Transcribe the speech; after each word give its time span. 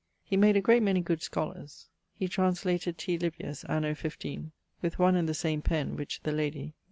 He 0.23 0.35
made 0.35 0.57
a 0.57 0.61
great 0.61 0.81
many 0.81 0.99
good 1.01 1.21
scholars. 1.21 1.87
He 2.17 2.27
translated 2.27 2.97
T. 2.97 3.19
Livius, 3.19 3.63
anno 3.65 3.93
15, 3.93 4.51
with 4.81 4.97
one 4.97 5.15
and 5.15 5.29
the 5.29 5.35
same 5.35 5.61
pen, 5.61 5.95
which 5.95 6.23
the 6.23 6.31
lady 6.31 6.73